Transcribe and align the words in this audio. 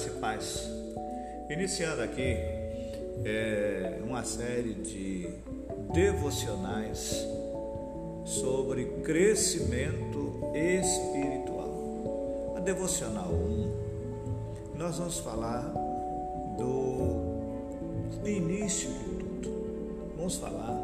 Graça 0.00 0.08
e 0.08 0.20
paz. 0.20 0.70
Iniciando 1.50 2.00
aqui 2.00 2.34
é, 3.22 4.00
uma 4.02 4.24
série 4.24 4.72
de 4.72 5.28
devocionais 5.92 7.26
sobre 8.24 8.86
crescimento 9.04 10.40
espiritual. 10.54 12.54
A 12.56 12.60
devocional 12.60 13.28
1, 13.28 14.78
nós 14.78 14.96
vamos 14.96 15.18
falar 15.18 15.70
do 16.56 18.26
início 18.26 18.90
de 18.90 19.24
tudo. 19.42 20.14
Vamos 20.16 20.36
falar 20.36 20.80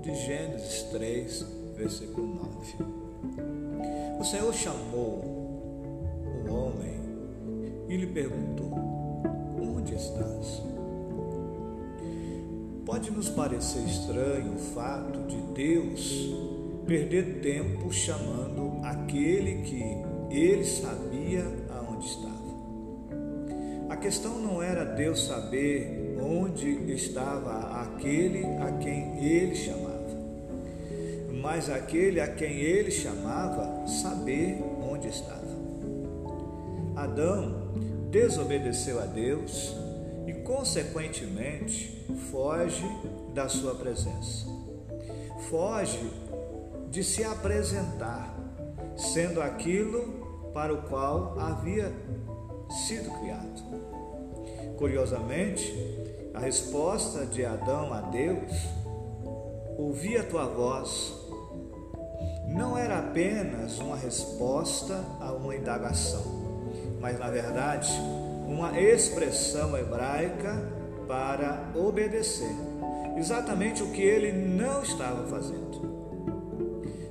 de 0.00 0.14
Gênesis 0.14 0.84
3, 0.84 1.46
versículo 1.76 2.26
9. 2.26 2.76
O 4.18 4.24
Senhor 4.24 4.54
chamou 4.54 5.22
o 6.48 6.50
homem 6.50 6.95
e 7.88 7.96
lhe 7.96 8.06
perguntou: 8.06 8.72
Onde 9.60 9.94
estás? 9.94 10.62
Pode 12.84 13.10
nos 13.10 13.28
parecer 13.28 13.84
estranho 13.84 14.54
o 14.54 14.58
fato 14.58 15.18
de 15.26 15.36
Deus 15.54 16.30
perder 16.86 17.40
tempo 17.40 17.92
chamando 17.92 18.80
aquele 18.84 19.62
que 19.62 19.82
ele 20.30 20.64
sabia 20.64 21.44
aonde 21.70 22.06
estava. 22.06 22.36
A 23.88 23.96
questão 23.96 24.38
não 24.38 24.62
era 24.62 24.84
Deus 24.84 25.26
saber 25.26 26.16
onde 26.20 26.92
estava 26.92 27.82
aquele 27.82 28.44
a 28.44 28.72
quem 28.78 29.24
ele 29.24 29.54
chamava, 29.54 30.06
mas 31.42 31.68
aquele 31.68 32.20
a 32.20 32.28
quem 32.28 32.52
ele 32.60 32.90
chamava 32.90 33.86
saber 33.86 34.62
onde 34.88 35.08
estava. 35.08 35.56
Adão 36.94 37.66
desobedeceu 38.16 38.98
a 38.98 39.04
Deus 39.04 39.76
e, 40.26 40.32
consequentemente, 40.32 42.02
foge 42.30 42.88
da 43.34 43.46
sua 43.46 43.74
presença. 43.74 44.46
Foge 45.50 46.10
de 46.88 47.04
se 47.04 47.22
apresentar, 47.22 48.34
sendo 48.96 49.42
aquilo 49.42 50.50
para 50.54 50.72
o 50.72 50.80
qual 50.84 51.38
havia 51.38 51.92
sido 52.86 53.10
criado. 53.20 53.62
Curiosamente, 54.78 55.74
a 56.32 56.40
resposta 56.40 57.26
de 57.26 57.44
Adão 57.44 57.92
a 57.92 58.00
Deus, 58.00 58.50
ouvi 59.76 60.16
a 60.16 60.24
tua 60.24 60.46
voz, 60.46 61.14
não 62.48 62.78
era 62.78 62.98
apenas 62.98 63.78
uma 63.78 63.96
resposta 63.96 65.04
a 65.20 65.32
uma 65.32 65.54
indagação 65.54 66.35
mas 67.06 67.20
na 67.20 67.30
verdade 67.30 67.92
uma 68.48 68.80
expressão 68.80 69.78
hebraica 69.78 70.60
para 71.06 71.70
obedecer. 71.76 72.50
Exatamente 73.16 73.80
o 73.80 73.92
que 73.92 74.02
ele 74.02 74.32
não 74.32 74.82
estava 74.82 75.24
fazendo. 75.28 75.86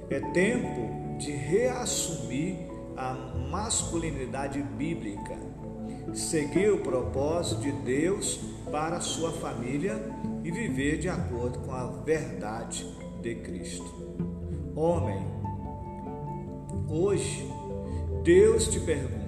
É 0.09 0.19
tempo 0.19 1.17
de 1.17 1.31
reassumir 1.31 2.57
a 2.97 3.13
masculinidade 3.49 4.61
bíblica, 4.61 5.37
seguir 6.13 6.71
o 6.73 6.79
propósito 6.79 7.61
de 7.61 7.71
Deus 7.71 8.41
para 8.69 8.99
sua 8.99 9.31
família 9.31 9.97
e 10.43 10.51
viver 10.51 10.97
de 10.97 11.07
acordo 11.07 11.59
com 11.59 11.71
a 11.71 11.87
verdade 12.03 12.85
de 13.21 13.33
Cristo. 13.35 13.85
Homem, 14.75 15.25
hoje 16.89 17.49
Deus 18.23 18.67
te 18.67 18.81
pergunta 18.81 19.24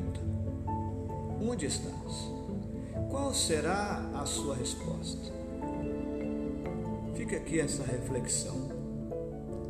Onde 1.49 1.65
estás? 1.65 2.29
Qual 3.09 3.33
será 3.33 4.05
a 4.13 4.25
sua 4.25 4.53
resposta? 4.53 5.31
Fica 7.15 7.37
aqui 7.37 7.61
essa 7.61 7.83
reflexão. 7.83 8.67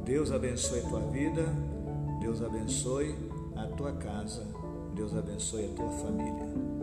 Deus 0.03 0.31
abençoe 0.31 0.79
a 0.79 0.89
tua 0.89 1.01
vida, 1.11 1.45
Deus 2.19 2.41
abençoe 2.41 3.16
a 3.55 3.67
tua 3.67 3.93
casa, 3.93 4.43
Deus 4.95 5.16
abençoe 5.16 5.66
a 5.66 5.75
tua 5.75 5.89
família. 5.91 6.76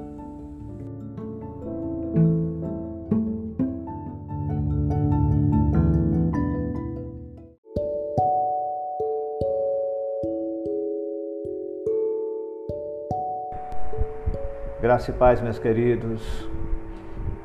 Graça 14.94 15.10
e 15.10 15.14
paz, 15.14 15.40
meus 15.40 15.58
queridos. 15.58 16.48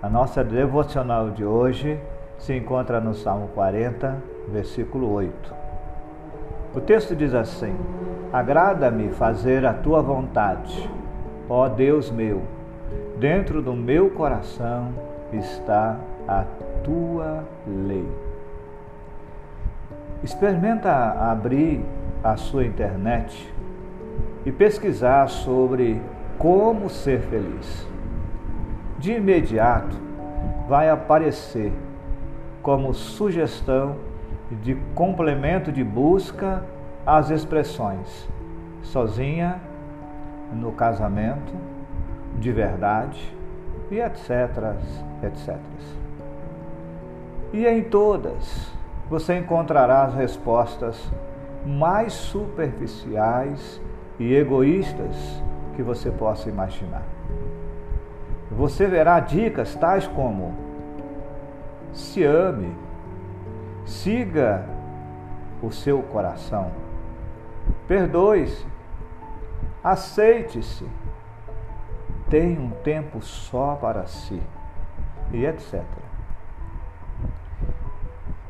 A 0.03 0.07
nossa 0.07 0.43
devocional 0.43 1.31
de 1.31 1.43
hoje 1.43 1.99
se 2.37 2.55
encontra 2.55 3.01
no 3.01 3.15
Salmo 3.15 3.47
40, 3.55 4.17
versículo 4.49 5.11
8. 5.11 5.51
O 6.75 6.79
texto 6.79 7.15
diz 7.15 7.33
assim: 7.33 7.75
Agrada-me 8.31 9.09
fazer 9.09 9.65
a 9.65 9.73
tua 9.73 9.99
vontade, 9.99 10.88
ó 11.49 11.67
Deus 11.67 12.11
meu. 12.11 12.43
Dentro 13.17 13.63
do 13.63 13.73
meu 13.73 14.11
coração 14.11 14.93
está 15.33 15.97
a 16.27 16.45
tua 16.83 17.43
lei. 17.65 18.07
Experimenta 20.23 20.91
abrir 20.91 21.83
a 22.23 22.38
sua 22.38 22.63
internet 22.63 23.51
e 24.45 24.51
pesquisar 24.51 25.27
sobre 25.29 25.99
como 26.39 26.89
ser 26.89 27.19
feliz. 27.19 27.85
De 28.97 29.11
imediato 29.11 29.95
vai 30.69 30.89
aparecer 30.89 31.73
como 32.63 32.94
sugestão 32.94 33.97
de 34.50 34.75
complemento 34.95 35.72
de 35.72 35.83
busca 35.83 36.63
as 37.05 37.29
expressões 37.29 38.27
sozinha, 38.81 39.59
no 40.53 40.72
casamento, 40.72 41.53
de 42.39 42.51
verdade 42.51 43.38
e 43.91 44.00
etc, 44.00 44.75
etc. 45.21 45.57
E 47.51 47.67
em 47.67 47.83
todas 47.83 48.71
você 49.09 49.38
encontrará 49.38 50.03
as 50.03 50.13
respostas 50.13 51.11
mais 51.66 52.13
superficiais 52.13 53.81
e 54.17 54.33
egoístas 54.33 55.44
que 55.79 55.84
você 55.84 56.12
possa 56.12 56.50
imaginar. 56.50 57.03
Você 58.51 58.85
verá 58.85 59.17
dicas 59.22 59.75
tais 59.75 60.06
como: 60.06 60.53
se 61.94 62.22
ame, 62.22 62.75
siga 63.85 64.66
o 65.63 65.72
seu 65.72 66.03
coração, 66.03 66.69
perdoe-se, 67.88 68.66
aceite-se, 69.81 70.85
tenha 72.29 72.59
um 72.59 72.72
tempo 72.72 73.22
só 73.22 73.75
para 73.75 74.06
si, 74.06 74.44
e 75.31 75.45
etc. 75.45 75.81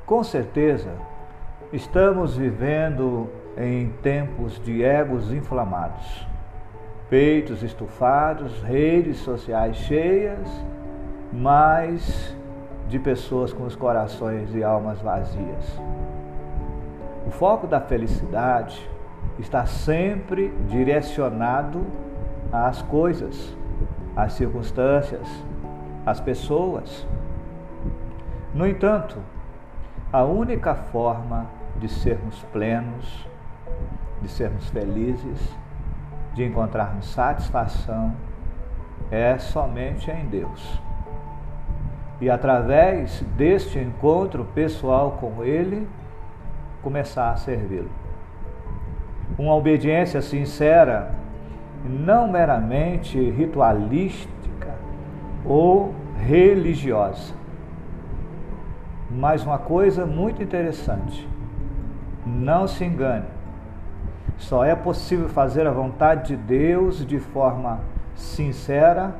Com 0.03 0.23
certeza, 0.23 0.95
estamos 1.71 2.35
vivendo 2.35 3.29
em 3.55 3.89
tempos 4.01 4.59
de 4.59 4.81
egos 4.81 5.31
inflamados 5.31 6.27
peitos 7.09 7.63
estufados, 7.63 8.61
redes 8.61 9.17
sociais 9.17 9.75
cheias, 9.77 10.47
mas 11.33 12.35
de 12.87 12.99
pessoas 12.99 13.51
com 13.51 13.63
os 13.63 13.75
corações 13.75 14.53
e 14.53 14.63
almas 14.63 15.01
vazias. 15.01 15.79
O 17.25 17.31
foco 17.31 17.67
da 17.67 17.81
felicidade 17.81 18.89
está 19.39 19.65
sempre 19.65 20.49
direcionado 20.67 21.85
às 22.51 22.81
coisas, 22.81 23.55
às 24.15 24.33
circunstâncias, 24.33 25.27
às 26.05 26.19
pessoas. 26.19 27.07
No 28.53 28.67
entanto, 28.67 29.17
a 30.11 30.23
única 30.23 30.73
forma 30.75 31.47
de 31.79 31.87
sermos 31.87 32.43
plenos, 32.51 33.27
de 34.21 34.27
sermos 34.27 34.67
felizes, 34.69 35.57
de 36.33 36.43
encontrarmos 36.43 37.07
satisfação 37.07 38.13
é 39.11 39.37
somente 39.37 40.09
em 40.11 40.25
Deus. 40.25 40.81
E 42.21 42.29
através 42.29 43.21
deste 43.37 43.79
encontro 43.79 44.45
pessoal 44.53 45.17
com 45.19 45.43
Ele, 45.43 45.87
começar 46.81 47.31
a 47.31 47.37
servi-lo. 47.37 47.89
Uma 49.37 49.55
obediência 49.55 50.21
sincera, 50.21 51.11
não 51.83 52.27
meramente 52.27 53.17
ritualística 53.31 54.75
ou 55.45 55.93
religiosa. 56.17 57.33
Mas 59.09 59.43
uma 59.43 59.57
coisa 59.57 60.05
muito 60.05 60.43
interessante: 60.43 61.27
não 62.25 62.67
se 62.67 62.83
engane 62.83 63.38
só 64.39 64.65
é 64.65 64.75
possível 64.75 65.29
fazer 65.29 65.67
a 65.67 65.71
vontade 65.71 66.29
de 66.29 66.37
Deus 66.37 67.05
de 67.05 67.19
forma 67.19 67.81
sincera 68.15 69.13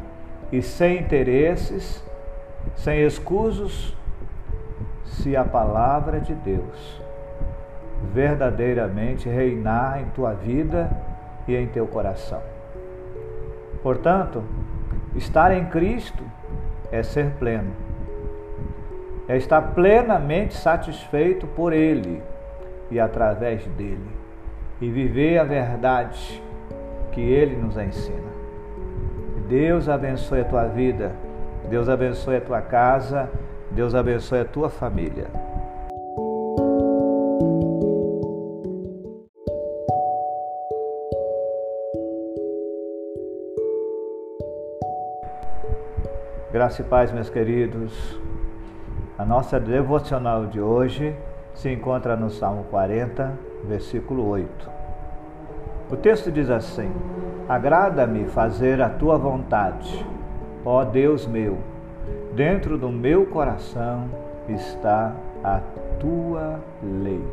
e 0.51 0.62
sem 0.62 0.98
interesses, 0.98 2.04
sem 2.75 3.04
escusos, 3.06 3.95
se 5.06 5.36
a 5.36 5.44
palavra 5.44 6.19
de 6.19 6.33
Deus 6.33 7.01
verdadeiramente 8.13 9.27
reinar 9.27 10.01
em 10.01 10.06
tua 10.12 10.33
vida 10.33 10.89
e 11.48 11.56
em 11.56 11.68
teu 11.68 11.86
coração. 11.86 12.42
Portanto, 13.83 14.44
estar 15.16 15.51
em 15.51 15.66
Cristo 15.66 16.24
é 16.92 17.04
ser 17.04 17.31
pleno, 17.31 17.74
é 19.27 19.36
estar 19.36 19.62
plenamente 19.74 20.54
satisfeito 20.54 21.45
por 21.48 21.74
Ele 21.74 22.24
e 22.89 23.00
através 23.00 23.66
dele, 23.68 24.19
e 24.81 24.90
viver 24.90 25.38
a 25.38 25.44
verdade 25.44 26.42
que 27.12 27.22
Ele 27.22 27.56
nos 27.56 27.78
ensina. 27.78 28.30
Deus 29.48 29.90
abençoe 29.90 30.42
a 30.42 30.46
tua 30.46 30.66
vida, 30.68 31.12
Deus 31.70 31.90
abençoe 31.90 32.38
a 32.38 32.42
tua 32.42 32.62
casa, 32.62 33.30
Deus 33.72 33.94
abençoe 33.96 34.42
a 34.42 34.46
tua 34.46 34.70
família. 34.70 35.28
Graça 46.52 46.81
e 46.81 46.86
paz, 46.86 47.12
meus 47.12 47.30
queridos. 47.30 48.20
A 49.18 49.26
nossa 49.26 49.60
devocional 49.60 50.48
de 50.48 50.60
hoje 50.60 51.16
se 51.59 51.69
encontra 51.69 52.15
no 52.15 52.29
Salmo 52.29 52.63
40, 52.69 53.33
versículo 53.67 54.25
8. 54.29 54.69
O 55.91 55.97
texto 55.97 56.31
diz 56.31 56.50
assim: 56.50 56.89
Agrada-me 57.50 58.25
fazer 58.27 58.81
a 58.81 58.88
tua 58.88 59.17
vontade, 59.17 60.06
ó 60.63 60.85
Deus 60.85 61.27
meu. 61.27 61.57
Dentro 62.33 62.77
do 62.77 62.89
meu 62.89 63.25
coração 63.25 64.09
está 64.47 65.13
a 65.44 65.59
tua 66.00 66.61
lei. 66.81 67.27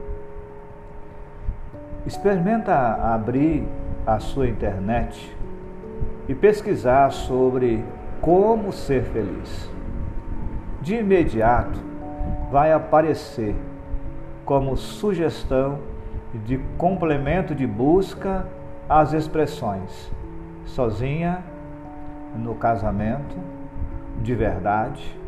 Experimenta 2.04 2.74
abrir 2.74 3.64
a 4.04 4.18
sua 4.18 4.48
internet 4.48 5.36
e 6.28 6.34
pesquisar 6.34 7.12
sobre 7.12 7.84
como 8.20 8.72
ser 8.72 9.04
feliz. 9.04 9.70
De 10.82 10.96
imediato 10.96 11.78
vai 12.50 12.72
aparecer 12.72 13.54
como 14.46 14.76
sugestão 14.76 15.80
de 16.32 16.56
complemento 16.78 17.54
de 17.54 17.66
busca 17.66 18.46
às 18.88 19.12
expressões 19.12 20.10
sozinha, 20.64 21.44
no 22.34 22.54
casamento, 22.54 23.36
de 24.22 24.34
verdade 24.34 25.18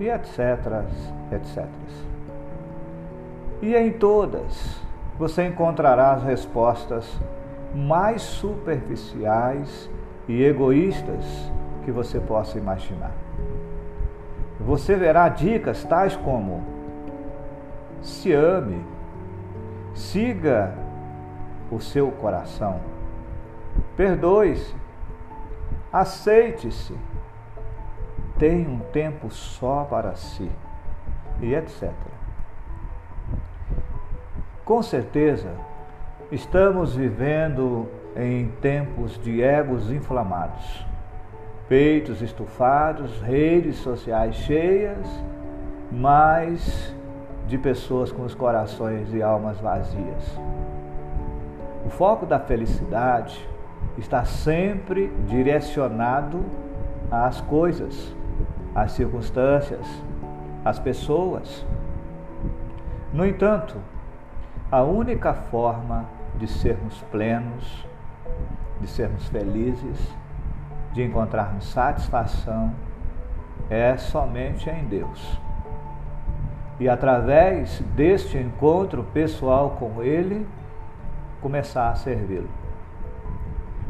e 0.00 0.08
etc, 0.08 0.84
etc. 1.32 1.66
E 3.60 3.74
em 3.74 3.92
todas 3.92 4.80
você 5.18 5.46
encontrará 5.46 6.12
as 6.12 6.22
respostas 6.22 7.20
mais 7.74 8.22
superficiais 8.22 9.90
e 10.28 10.42
egoístas 10.42 11.52
que 11.84 11.90
você 11.90 12.18
possa 12.18 12.58
imaginar. 12.58 13.12
Você 14.60 14.94
verá 14.94 15.28
dicas 15.28 15.84
tais 15.84 16.16
como 16.16 16.71
se 18.02 18.32
ame, 18.32 18.84
siga 19.94 20.74
o 21.70 21.80
seu 21.80 22.10
coração, 22.10 22.80
perdoe-se, 23.96 24.74
aceite-se, 25.92 26.94
tenha 28.38 28.68
um 28.68 28.80
tempo 28.80 29.30
só 29.30 29.84
para 29.84 30.14
si 30.16 30.50
e 31.40 31.54
etc. 31.54 31.92
Com 34.64 34.82
certeza, 34.82 35.52
estamos 36.30 36.96
vivendo 36.96 37.88
em 38.16 38.48
tempos 38.60 39.18
de 39.18 39.42
egos 39.42 39.90
inflamados, 39.90 40.86
peitos 41.68 42.20
estufados, 42.20 43.20
redes 43.20 43.76
sociais 43.76 44.34
cheias, 44.34 45.06
mas 45.90 46.94
de 47.52 47.58
pessoas 47.58 48.10
com 48.10 48.22
os 48.22 48.34
corações 48.34 49.12
e 49.12 49.22
almas 49.22 49.60
vazias. 49.60 50.40
O 51.84 51.90
foco 51.90 52.24
da 52.24 52.40
felicidade 52.40 53.46
está 53.98 54.24
sempre 54.24 55.08
direcionado 55.26 56.42
às 57.10 57.42
coisas, 57.42 58.16
às 58.74 58.92
circunstâncias, 58.92 59.86
às 60.64 60.78
pessoas. 60.78 61.66
No 63.12 63.26
entanto, 63.26 63.76
a 64.70 64.82
única 64.82 65.34
forma 65.34 66.06
de 66.38 66.46
sermos 66.46 67.02
plenos, 67.10 67.86
de 68.80 68.86
sermos 68.86 69.28
felizes, 69.28 70.16
de 70.94 71.02
encontrarmos 71.02 71.66
satisfação, 71.66 72.72
é 73.68 73.98
somente 73.98 74.70
em 74.70 74.86
Deus 74.86 75.41
e 76.82 76.88
através 76.88 77.78
deste 77.94 78.36
encontro 78.36 79.04
pessoal 79.14 79.76
com 79.78 80.02
Ele, 80.02 80.44
começar 81.40 81.90
a 81.90 81.94
servi-lo. 81.94 82.48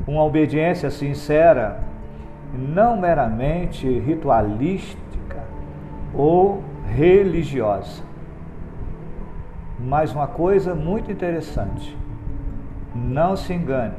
Uma 0.07 0.23
obediência 0.25 0.91
sincera, 0.91 1.81
não 2.53 2.99
meramente 2.99 3.89
ritualística 3.89 5.43
ou 6.13 6.63
religiosa, 6.87 8.03
mas 9.81 10.13
uma 10.13 10.27
coisa 10.27 10.75
muito 10.75 11.11
interessante. 11.11 11.97
Não 12.95 13.37
se 13.37 13.55
engane, 13.55 13.95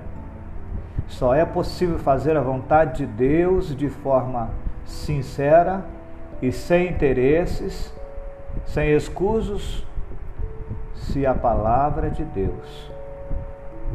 só 1.08 1.34
é 1.34 1.44
possível 1.44 1.98
fazer 1.98 2.38
a 2.38 2.42
vontade 2.42 2.98
de 2.98 3.06
Deus 3.08 3.76
de 3.76 3.90
forma 3.90 4.52
sincera 4.86 5.84
e 6.40 6.52
sem 6.52 6.92
interesses 6.92 7.92
sem 8.66 8.96
escusos, 8.96 9.86
se 10.94 11.26
a 11.26 11.34
palavra 11.34 12.10
de 12.10 12.24
Deus 12.24 12.92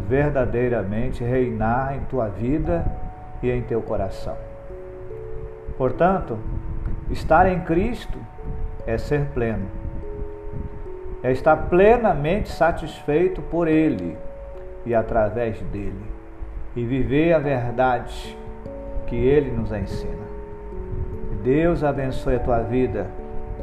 verdadeiramente 0.06 1.24
reinar 1.24 1.96
em 1.96 2.00
tua 2.00 2.28
vida 2.28 2.84
e 3.42 3.50
em 3.50 3.62
teu 3.62 3.82
coração. 3.82 4.36
Portanto, 5.76 6.38
estar 7.10 7.46
em 7.46 7.60
Cristo 7.60 8.18
é 8.86 8.96
ser 8.98 9.26
pleno, 9.34 9.66
é 11.22 11.32
estar 11.32 11.56
plenamente 11.68 12.48
satisfeito 12.48 13.42
por 13.42 13.68
Ele 13.68 14.16
e 14.86 14.94
através 14.94 15.60
dele, 15.62 16.04
e 16.76 16.84
viver 16.84 17.32
a 17.32 17.38
verdade 17.38 18.36
que 19.06 19.16
Ele 19.16 19.50
nos 19.50 19.72
ensina. 19.72 20.28
Deus 21.42 21.82
abençoe 21.82 22.36
a 22.36 22.40
tua 22.40 22.60
vida 22.60 23.06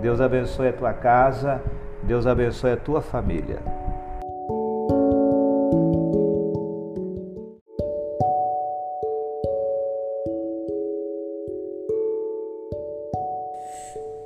Deus 0.01 0.19
abençoe 0.19 0.67
a 0.67 0.73
tua 0.73 0.93
casa, 0.93 1.61
Deus 2.03 2.27
abençoe 2.27 2.71
a 2.71 2.77
tua 2.77 3.01
família. 3.01 3.59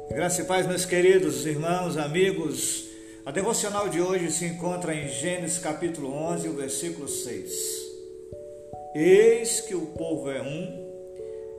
Graça 0.09 0.41
e 0.41 0.45
paz, 0.45 0.67
meus 0.67 0.85
queridos 0.85 1.45
irmãos, 1.45 1.97
amigos. 1.97 2.89
A 3.25 3.31
devocional 3.31 3.87
de 3.87 4.01
hoje 4.01 4.31
se 4.31 4.45
encontra 4.45 4.93
em 4.93 5.07
Gênesis 5.07 5.59
capítulo 5.59 6.11
11, 6.11 6.49
o 6.49 6.53
versículo 6.53 7.07
6. 7.07 7.51
Eis 8.95 9.61
que 9.61 9.75
o 9.75 9.85
povo 9.85 10.31
é 10.31 10.41
um 10.41 10.89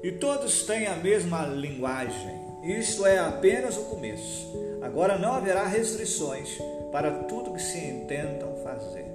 e 0.02 0.12
todos 0.12 0.64
têm 0.64 0.88
a 0.88 0.96
mesma 0.96 1.46
linguagem 1.46 2.49
isto 2.62 3.06
é 3.06 3.18
apenas 3.18 3.76
o 3.76 3.84
começo. 3.84 4.50
Agora 4.82 5.18
não 5.18 5.32
haverá 5.32 5.64
restrições 5.66 6.58
para 6.90 7.10
tudo 7.24 7.52
que 7.52 7.62
se 7.62 7.78
intentam 7.78 8.56
fazer. 8.62 9.06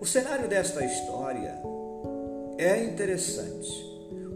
O 0.00 0.06
cenário 0.06 0.48
desta 0.48 0.84
história 0.84 1.54
é 2.56 2.82
interessante. 2.84 3.86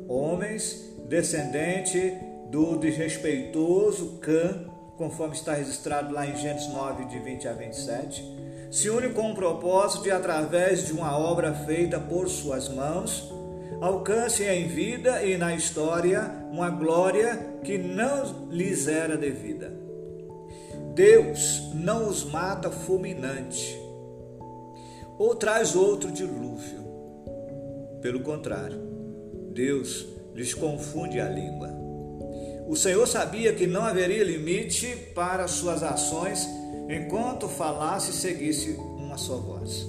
Homens 0.08 0.92
descendente 1.08 2.18
do 2.48 2.76
desrespeitoso 2.76 4.18
Cã, 4.20 4.66
conforme 4.96 5.34
está 5.34 5.54
registrado 5.54 6.12
lá 6.12 6.26
em 6.26 6.36
Gênesis 6.36 6.68
9, 6.68 7.06
de 7.06 7.18
20 7.18 7.48
a 7.48 7.52
27, 7.52 8.68
se 8.70 8.90
unem 8.90 9.12
com 9.12 9.32
o 9.32 9.34
propósito 9.34 10.04
de, 10.04 10.10
através 10.10 10.86
de 10.86 10.92
uma 10.92 11.16
obra 11.18 11.52
feita 11.52 11.98
por 11.98 12.28
suas 12.28 12.68
mãos, 12.68 13.31
alcance 13.80 14.44
em 14.44 14.68
vida 14.68 15.22
e 15.22 15.36
na 15.36 15.54
história 15.54 16.30
uma 16.50 16.70
glória 16.70 17.58
que 17.64 17.78
não 17.78 18.48
lhes 18.50 18.86
era 18.86 19.16
devida. 19.16 19.72
Deus 20.94 21.70
não 21.74 22.08
os 22.08 22.24
mata 22.24 22.70
fulminante 22.70 23.78
ou 25.18 25.34
traz 25.34 25.74
outro 25.74 26.10
dilúvio. 26.10 26.82
Pelo 28.00 28.20
contrário, 28.20 28.78
Deus 29.52 30.06
lhes 30.34 30.52
confunde 30.52 31.20
a 31.20 31.28
língua. 31.28 31.70
O 32.66 32.76
Senhor 32.76 33.06
sabia 33.06 33.52
que 33.52 33.66
não 33.66 33.82
haveria 33.82 34.24
limite 34.24 34.96
para 35.14 35.46
suas 35.46 35.82
ações 35.82 36.48
enquanto 36.88 37.48
falasse 37.48 38.10
e 38.10 38.14
seguisse 38.14 38.70
uma 38.72 39.16
só 39.16 39.36
voz. 39.36 39.86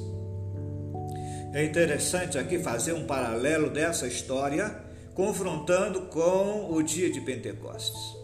É 1.53 1.63
interessante 1.63 2.35
aqui 2.35 2.57
fazer 2.57 2.93
um 2.93 3.05
paralelo 3.05 3.69
dessa 3.69 4.07
história, 4.07 4.75
confrontando 5.13 6.07
com 6.07 6.73
o 6.73 6.81
dia 6.81 7.11
de 7.11 7.21
Pentecostes. 7.21 8.17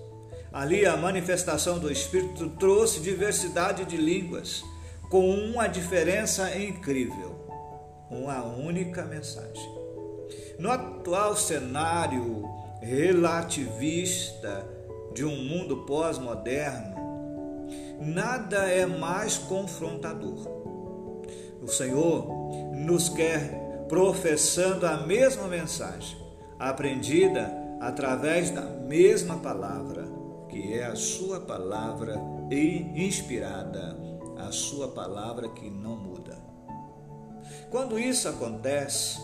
Ali 0.51 0.83
a 0.83 0.97
manifestação 0.97 1.77
do 1.77 1.91
Espírito 1.91 2.49
trouxe 2.57 2.99
diversidade 3.01 3.85
de 3.85 3.97
línguas, 3.97 4.63
com 5.11 5.29
uma 5.29 5.67
diferença 5.67 6.57
incrível: 6.57 7.35
uma 8.09 8.43
única 8.43 9.05
mensagem. 9.05 9.77
No 10.57 10.71
atual 10.71 11.35
cenário 11.35 12.43
relativista 12.81 14.67
de 15.13 15.23
um 15.23 15.35
mundo 15.35 15.85
pós-moderno, 15.85 16.95
nada 18.01 18.67
é 18.67 18.87
mais 18.87 19.37
confrontador. 19.37 20.49
O 21.61 21.67
Senhor 21.67 22.38
nos 22.73 23.09
quer 23.09 23.85
professando 23.87 24.85
a 24.85 24.97
mesma 24.97 25.47
mensagem, 25.47 26.17
aprendida 26.59 27.51
através 27.81 28.51
da 28.51 28.61
mesma 28.61 29.37
palavra, 29.37 30.05
que 30.47 30.73
é 30.73 30.85
a 30.85 30.95
Sua 30.95 31.39
palavra 31.39 32.21
inspirada, 32.51 33.97
a 34.37 34.51
Sua 34.51 34.89
palavra 34.89 35.49
que 35.49 35.69
não 35.69 35.95
muda. 35.95 36.37
Quando 37.69 37.99
isso 37.99 38.27
acontece, 38.27 39.19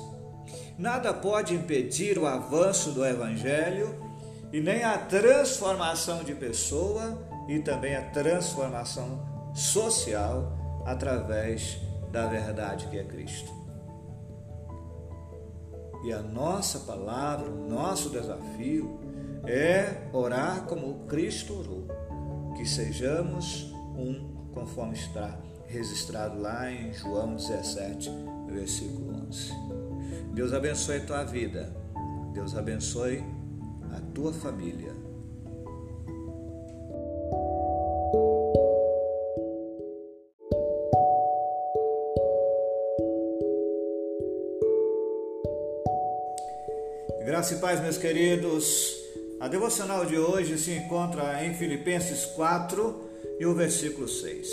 nada 0.77 1.13
pode 1.13 1.53
impedir 1.53 2.17
o 2.17 2.25
avanço 2.25 2.91
do 2.91 3.05
Evangelho 3.05 3.95
e 4.51 4.59
nem 4.61 4.83
a 4.83 4.97
transformação 4.97 6.23
de 6.23 6.33
pessoa 6.33 7.21
e 7.47 7.59
também 7.59 7.95
a 7.95 8.09
transformação 8.09 9.19
social 9.53 10.53
através 10.85 11.77
da 12.11 12.27
verdade 12.27 12.87
que 12.87 12.97
é 12.97 13.03
Cristo. 13.03 13.51
E 16.03 16.13
a 16.13 16.21
nossa 16.21 16.79
palavra, 16.79 17.49
o 17.49 17.67
nosso 17.67 18.09
desafio 18.09 18.99
é 19.47 20.07
orar 20.13 20.63
como 20.65 21.05
Cristo 21.07 21.53
orou, 21.53 21.87
que 22.55 22.65
sejamos 22.65 23.73
um 23.97 24.35
conforme 24.53 24.93
está 24.93 25.37
registrado 25.67 26.39
lá 26.39 26.71
em 26.71 26.93
João 26.93 27.35
17, 27.35 28.09
versículo 28.47 29.27
11. 29.27 29.51
Deus 30.33 30.53
abençoe 30.53 30.97
a 30.97 31.05
tua 31.05 31.23
vida, 31.23 31.75
Deus 32.33 32.55
abençoe 32.55 33.23
a 33.95 33.99
tua 34.13 34.31
família. 34.31 34.94
Graça 47.25 47.55
e 47.55 47.57
paz, 47.57 47.81
meus 47.81 47.97
queridos. 47.97 48.99
A 49.39 49.47
devocional 49.47 50.05
de 50.05 50.15
hoje 50.15 50.59
se 50.59 50.71
encontra 50.73 51.43
em 51.43 51.55
Filipenses 51.55 52.23
4 52.23 53.09
e 53.39 53.47
o 53.47 53.55
versículo 53.55 54.07
6. 54.07 54.47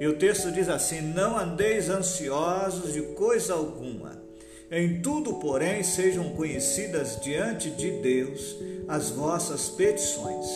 E 0.00 0.06
o 0.06 0.16
texto 0.16 0.50
diz 0.50 0.70
assim: 0.70 1.02
Não 1.02 1.38
andeis 1.38 1.90
ansiosos 1.90 2.94
de 2.94 3.02
coisa 3.14 3.52
alguma. 3.52 4.22
Em 4.70 5.02
tudo, 5.02 5.34
porém, 5.34 5.82
sejam 5.82 6.30
conhecidas 6.30 7.20
diante 7.20 7.68
de 7.68 7.90
Deus 8.00 8.56
as 8.88 9.10
vossas 9.10 9.68
petições, 9.68 10.46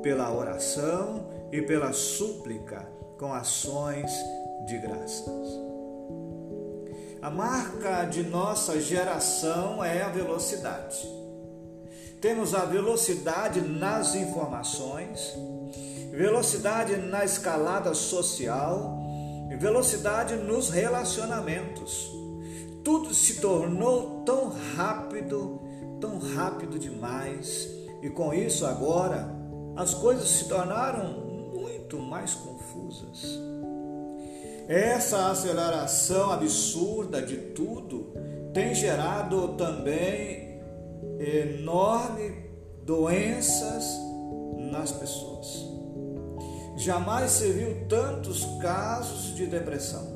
pela 0.00 0.32
oração 0.32 1.26
e 1.50 1.60
pela 1.60 1.92
súplica, 1.92 2.88
com 3.18 3.34
ações 3.34 4.12
de 4.64 4.78
graças. 4.78 5.67
A 7.20 7.30
marca 7.30 8.04
de 8.04 8.22
nossa 8.22 8.80
geração 8.80 9.84
é 9.84 10.02
a 10.02 10.08
velocidade. 10.08 11.04
Temos 12.20 12.54
a 12.54 12.64
velocidade 12.64 13.60
nas 13.60 14.14
informações, 14.14 15.34
velocidade 16.12 16.96
na 16.96 17.24
escalada 17.24 17.92
social, 17.92 18.96
velocidade 19.58 20.36
nos 20.36 20.70
relacionamentos. 20.70 22.08
Tudo 22.84 23.12
se 23.12 23.40
tornou 23.40 24.22
tão 24.24 24.52
rápido, 24.76 25.60
tão 26.00 26.20
rápido 26.20 26.78
demais, 26.78 27.68
e 28.00 28.08
com 28.08 28.32
isso 28.32 28.64
agora 28.64 29.28
as 29.76 29.92
coisas 29.92 30.28
se 30.28 30.44
tornaram 30.48 31.14
muito 31.52 31.98
mais 31.98 32.32
confusas. 32.34 33.47
Essa 34.68 35.30
aceleração 35.30 36.30
absurda 36.30 37.22
de 37.22 37.38
tudo 37.38 38.12
tem 38.52 38.74
gerado 38.74 39.56
também 39.56 40.60
enormes 41.18 42.34
doenças 42.82 43.82
nas 44.70 44.92
pessoas. 44.92 45.64
Jamais 46.76 47.30
se 47.30 47.50
viu 47.50 47.88
tantos 47.88 48.44
casos 48.60 49.34
de 49.34 49.46
depressão 49.46 50.06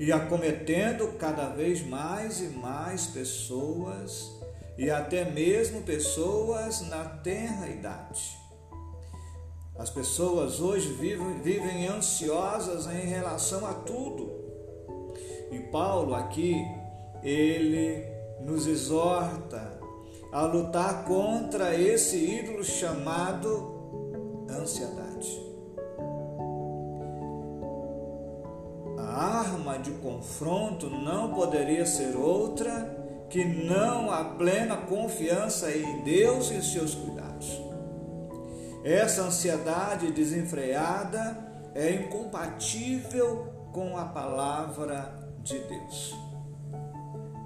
e 0.00 0.10
acometendo 0.10 1.16
cada 1.16 1.50
vez 1.50 1.86
mais 1.86 2.40
e 2.40 2.48
mais 2.48 3.06
pessoas 3.06 4.32
e 4.76 4.90
até 4.90 5.24
mesmo 5.30 5.82
pessoas 5.82 6.80
na 6.88 7.04
tenra 7.04 7.68
idade. 7.68 8.45
As 9.78 9.90
pessoas 9.90 10.60
hoje 10.60 10.88
vivem, 10.94 11.40
vivem 11.40 11.86
ansiosas 11.86 12.86
em 12.86 13.06
relação 13.06 13.66
a 13.66 13.74
tudo. 13.74 14.30
E 15.50 15.58
Paulo 15.58 16.14
aqui, 16.14 16.56
ele 17.22 18.04
nos 18.40 18.66
exorta 18.66 19.78
a 20.32 20.42
lutar 20.42 21.04
contra 21.04 21.78
esse 21.78 22.16
ídolo 22.16 22.64
chamado 22.64 23.74
ansiedade. 24.50 25.44
A 28.98 29.40
arma 29.40 29.78
de 29.78 29.90
confronto 29.92 30.88
não 30.88 31.32
poderia 31.34 31.86
ser 31.86 32.16
outra 32.16 32.96
que 33.28 33.44
não 33.44 34.10
a 34.10 34.24
plena 34.24 34.76
confiança 34.76 35.70
em 35.70 36.02
Deus 36.02 36.50
e 36.50 36.62
seus 36.62 36.94
cuidados. 36.94 37.25
Essa 38.86 39.22
ansiedade 39.22 40.12
desenfreada 40.12 41.36
é 41.74 41.90
incompatível 41.90 43.52
com 43.72 43.98
a 43.98 44.04
palavra 44.04 45.28
de 45.42 45.58
Deus. 45.58 46.14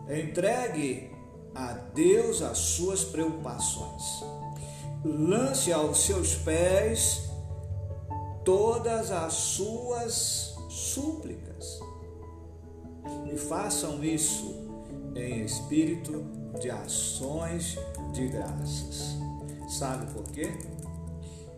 Entregue 0.06 1.10
a 1.54 1.72
Deus 1.94 2.42
as 2.42 2.58
suas 2.58 3.04
preocupações. 3.04 4.22
Lance 5.02 5.72
aos 5.72 6.04
seus 6.04 6.34
pés 6.34 7.30
todas 8.44 9.10
as 9.10 9.32
suas 9.32 10.54
súplicas. 10.68 11.80
E 13.32 13.38
façam 13.38 14.04
isso 14.04 14.68
em 15.16 15.42
espírito 15.42 16.22
de 16.60 16.70
ações 16.70 17.78
de 18.12 18.28
graças. 18.28 19.16
Sabe 19.70 20.04
por 20.12 20.24
quê? 20.24 20.52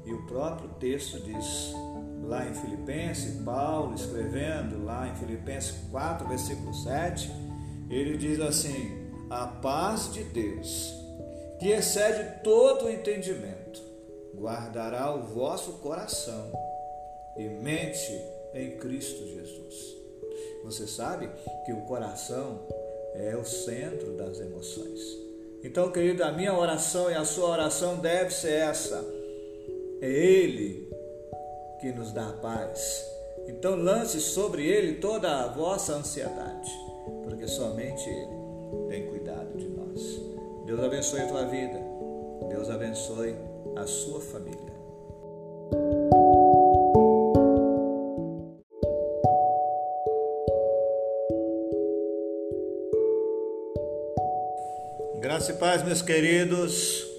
E 0.05 0.13
o 0.13 0.27
próprio 0.27 0.69
texto 0.81 1.21
diz, 1.21 1.73
lá 2.23 2.49
em 2.49 2.55
Filipenses, 2.55 3.43
Paulo 3.43 3.95
escrevendo 3.95 4.85
lá 4.85 5.09
em 5.09 5.15
Filipenses 5.15 5.75
4, 5.91 6.27
versículo 6.29 6.75
7, 6.75 7.31
ele 7.91 8.17
diz 8.17 8.41
assim: 8.41 9.11
A 9.31 9.47
paz 9.47 10.13
de 10.13 10.25
Deus, 10.25 10.95
que 11.59 11.69
excede 11.69 12.43
todo 12.43 12.87
o 12.87 12.91
entendimento, 12.91 13.83
guardará 14.35 15.15
o 15.15 15.23
vosso 15.23 15.75
coração 15.75 16.53
e 17.37 17.49
mente 17.49 18.13
em 18.55 18.77
Cristo 18.79 19.27
Jesus. 19.27 19.97
Você 20.65 20.87
sabe 20.87 21.29
que 21.65 21.73
o 21.73 21.83
coração 21.83 22.61
é 23.15 23.37
o 23.37 23.45
centro 23.45 24.17
das 24.17 24.41
emoções. 24.41 25.01
Então, 25.63 25.93
querido, 25.93 26.25
a 26.25 26.33
minha 26.33 26.55
oração 26.55 27.11
e 27.11 27.15
a 27.15 27.25
sua 27.25 27.49
oração 27.51 27.97
deve 27.97 28.31
ser 28.31 28.55
essa 28.55 29.05
é 30.03 30.09
Ele 30.09 30.91
que 31.81 31.93
nos 31.93 32.13
dá 32.13 32.29
a 32.29 32.33
paz. 32.33 33.09
Então 33.47 33.77
lance 33.77 34.21
sobre 34.21 34.67
Ele 34.67 34.97
toda 34.97 35.45
a 35.45 35.49
vossa 35.49 35.95
ansiedade, 35.95 36.71
porque 37.23 37.47
somente 37.47 38.09
Ele 38.09 38.89
tem 38.89 39.07
cuidado 39.07 39.57
de 39.57 39.69
nós. 39.69 40.21
Deus 40.67 40.81
abençoe 40.83 41.21
a 41.21 41.29
tua 41.29 41.45
vida. 41.47 41.81
Deus 42.49 42.69
abençoe 42.69 43.37
a 43.77 43.87
sua 43.87 44.21
família. 44.21 44.73
Graça 55.21 55.53
e 55.53 55.55
paz, 55.55 55.85
meus 55.85 56.03
queridos. 56.03 57.12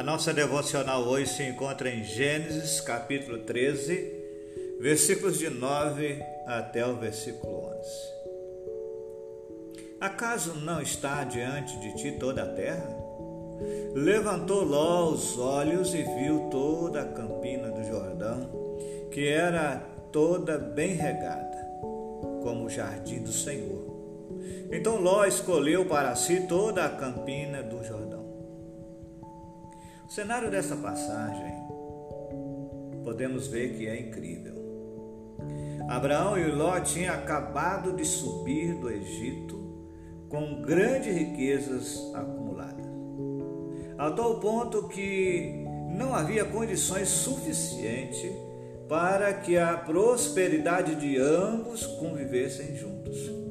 A 0.00 0.02
nossa 0.02 0.32
devocional 0.32 1.02
hoje 1.02 1.30
se 1.30 1.42
encontra 1.42 1.90
em 1.90 2.02
Gênesis, 2.02 2.80
capítulo 2.80 3.40
13, 3.40 4.78
versículos 4.80 5.38
de 5.38 5.50
9 5.50 6.24
até 6.46 6.86
o 6.86 6.96
versículo 6.96 7.66
11. 7.66 7.80
Acaso 10.00 10.54
não 10.54 10.80
está 10.80 11.22
diante 11.24 11.78
de 11.80 11.94
ti 11.96 12.12
toda 12.12 12.44
a 12.44 12.46
terra? 12.46 12.96
Levantou 13.92 14.64
Ló 14.64 15.10
os 15.10 15.38
olhos 15.38 15.92
e 15.92 16.02
viu 16.02 16.48
toda 16.50 17.02
a 17.02 17.12
campina 17.12 17.70
do 17.70 17.84
Jordão, 17.84 18.50
que 19.12 19.28
era 19.28 19.86
toda 20.10 20.56
bem 20.56 20.94
regada, 20.94 21.58
como 22.42 22.64
o 22.64 22.70
jardim 22.70 23.18
do 23.18 23.32
Senhor 23.32 23.90
então 24.72 25.00
Ló 25.00 25.24
escolheu 25.24 25.84
para 25.86 26.14
si 26.14 26.46
toda 26.46 26.84
a 26.84 26.88
campina 26.88 27.62
do 27.62 27.82
Jordão. 27.82 28.09
O 30.10 30.12
cenário 30.12 30.50
dessa 30.50 30.74
passagem 30.74 31.54
podemos 33.04 33.46
ver 33.46 33.76
que 33.76 33.86
é 33.86 33.96
incrível. 33.96 34.56
Abraão 35.88 36.36
e 36.36 36.50
Ló 36.50 36.80
tinham 36.80 37.14
acabado 37.14 37.92
de 37.92 38.04
subir 38.04 38.74
do 38.74 38.90
Egito 38.90 39.56
com 40.28 40.62
grandes 40.62 41.14
riquezas 41.14 42.12
acumuladas, 42.12 42.86
a 43.96 44.10
tal 44.10 44.40
ponto 44.40 44.88
que 44.88 45.64
não 45.96 46.12
havia 46.12 46.44
condições 46.44 47.06
suficientes 47.06 48.32
para 48.88 49.32
que 49.32 49.56
a 49.56 49.76
prosperidade 49.76 50.96
de 50.96 51.18
ambos 51.18 51.86
convivessem 51.86 52.74
juntos. 52.74 53.49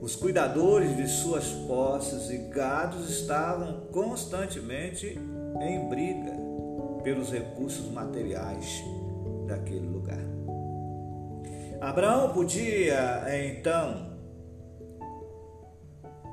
Os 0.00 0.16
cuidadores 0.16 0.96
de 0.96 1.06
suas 1.06 1.46
posses 1.68 2.30
e 2.30 2.38
gados 2.48 3.10
estavam 3.10 3.86
constantemente 3.92 5.18
em 5.60 5.88
briga 5.88 6.32
pelos 7.02 7.30
recursos 7.30 7.90
materiais 7.92 8.82
daquele 9.46 9.86
lugar. 9.86 10.18
Abraão 11.80 12.32
podia 12.32 13.24
então 13.46 14.18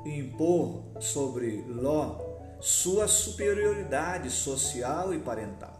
impor 0.04 0.84
sobre 1.00 1.64
Ló 1.68 2.18
sua 2.60 3.06
superioridade 3.06 4.30
social 4.30 5.12
e 5.12 5.18
parental. 5.18 5.78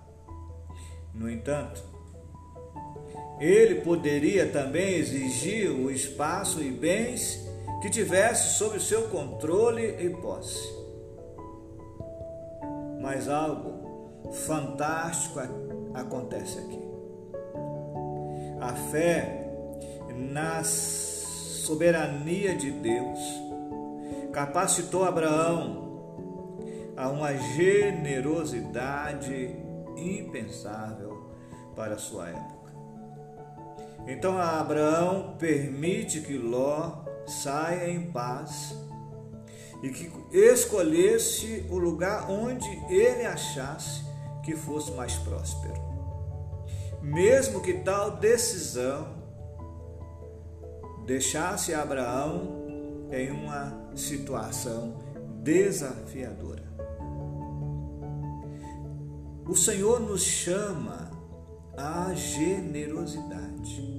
No 1.14 1.28
entanto, 1.28 1.82
ele 3.40 3.80
poderia 3.80 4.46
também 4.50 4.94
exigir 4.94 5.70
o 5.70 5.90
espaço 5.90 6.62
e 6.62 6.70
bens 6.70 7.47
que 7.80 7.90
tivesse 7.90 8.58
sob 8.58 8.76
o 8.76 8.80
seu 8.80 9.08
controle 9.08 10.04
e 10.04 10.10
posse. 10.10 10.76
Mas 13.00 13.28
algo 13.28 14.32
fantástico 14.32 15.38
acontece 15.94 16.58
aqui. 16.58 16.88
A 18.60 18.74
fé 18.90 19.48
na 20.12 20.64
soberania 20.64 22.56
de 22.56 22.72
Deus 22.72 23.20
capacitou 24.32 25.04
Abraão 25.04 25.86
a 26.96 27.08
uma 27.08 27.32
generosidade 27.34 29.54
impensável 29.96 31.30
para 31.76 31.96
sua 31.96 32.30
época. 32.30 32.72
Então 34.06 34.36
Abraão 34.36 35.36
permite 35.38 36.20
que 36.20 36.36
Ló 36.36 37.04
saia 37.28 37.90
em 37.90 38.10
paz 38.10 38.74
e 39.82 39.90
que 39.90 40.10
escolhesse 40.32 41.66
o 41.70 41.78
lugar 41.78 42.30
onde 42.30 42.68
ele 42.88 43.24
achasse 43.24 44.02
que 44.42 44.56
fosse 44.56 44.90
mais 44.92 45.14
próspero. 45.14 45.80
Mesmo 47.02 47.60
que 47.60 47.74
tal 47.74 48.16
decisão 48.16 49.16
deixasse 51.06 51.72
Abraão 51.72 52.66
em 53.10 53.30
uma 53.30 53.90
situação 53.94 54.98
desafiadora. 55.42 56.68
O 59.46 59.56
Senhor 59.56 60.00
nos 60.00 60.22
chama 60.22 61.10
à 61.76 62.12
generosidade 62.14 63.98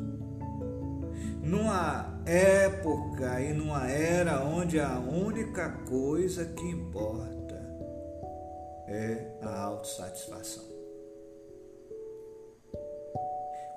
numa 1.41 2.08
época 2.25 3.41
e 3.41 3.53
numa 3.53 3.89
era 3.89 4.43
onde 4.43 4.79
a 4.79 4.99
única 4.99 5.69
coisa 5.87 6.45
que 6.45 6.65
importa 6.65 7.55
é 8.87 9.37
a 9.41 9.61
autossatisfação. 9.61 10.63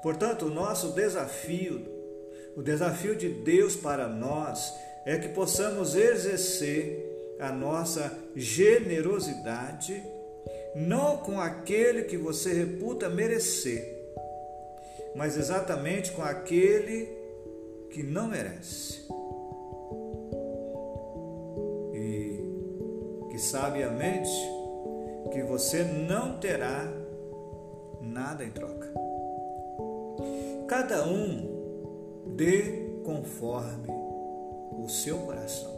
Portanto, 0.02 0.46
o 0.46 0.50
nosso 0.50 0.88
desafio, 0.92 1.86
o 2.56 2.62
desafio 2.62 3.14
de 3.14 3.28
Deus 3.28 3.76
para 3.76 4.08
nós 4.08 4.72
é 5.06 5.16
que 5.16 5.28
possamos 5.28 5.94
exercer 5.94 7.36
a 7.38 7.52
nossa 7.52 8.12
generosidade 8.34 10.02
não 10.74 11.18
com 11.18 11.40
aquele 11.40 12.04
que 12.04 12.16
você 12.16 12.52
reputa 12.52 13.08
merecer, 13.08 13.98
mas 15.14 15.36
exatamente 15.36 16.12
com 16.12 16.22
aquele 16.22 17.21
que 17.92 18.02
não 18.02 18.26
merece. 18.26 19.06
E 21.94 23.28
que 23.30 23.38
sabiamente 23.38 24.30
que 25.30 25.42
você 25.42 25.84
não 25.84 26.38
terá 26.38 26.90
nada 28.00 28.44
em 28.44 28.50
troca. 28.50 28.90
Cada 30.66 31.06
um 31.06 32.32
dê 32.34 33.00
conforme 33.04 33.88
o 34.78 34.88
seu 34.88 35.18
coração, 35.18 35.72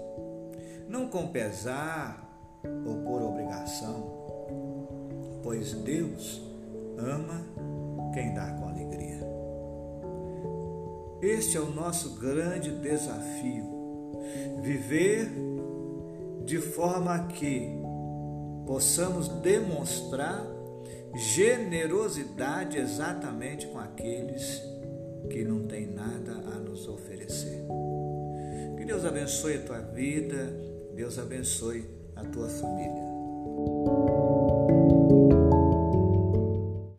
não 0.88 1.08
com 1.08 1.26
pesar 1.28 2.30
ou 2.86 3.02
por 3.02 3.22
obrigação, 3.22 4.04
pois 5.42 5.72
Deus 5.72 6.42
ama 6.96 7.44
quem 8.12 8.32
dá 8.34 8.44
alegria. 8.50 8.63
Este 11.24 11.56
é 11.56 11.60
o 11.60 11.70
nosso 11.70 12.16
grande 12.16 12.70
desafio: 12.70 13.64
viver 14.60 15.26
de 16.44 16.58
forma 16.58 17.28
que 17.28 17.66
possamos 18.66 19.28
demonstrar 19.40 20.46
generosidade 21.14 22.76
exatamente 22.76 23.66
com 23.68 23.78
aqueles 23.78 24.60
que 25.30 25.42
não 25.44 25.66
têm 25.66 25.86
nada 25.86 26.32
a 26.54 26.58
nos 26.58 26.86
oferecer. 26.86 27.64
Que 28.76 28.84
Deus 28.84 29.02
abençoe 29.06 29.54
a 29.54 29.62
tua 29.62 29.80
vida, 29.80 30.52
Deus 30.94 31.18
abençoe 31.18 31.86
a 32.14 32.24
tua 32.24 32.50
família. 32.50 34.33